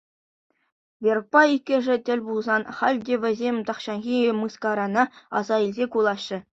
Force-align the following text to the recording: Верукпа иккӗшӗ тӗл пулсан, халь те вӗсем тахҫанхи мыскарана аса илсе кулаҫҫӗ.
Верукпа 1.03 1.41
иккӗшӗ 1.55 1.95
тӗл 2.05 2.19
пулсан, 2.27 2.61
халь 2.77 2.99
те 3.05 3.13
вӗсем 3.25 3.57
тахҫанхи 3.71 4.17
мыскарана 4.43 5.03
аса 5.41 5.55
илсе 5.67 5.85
кулаҫҫӗ. 5.97 6.37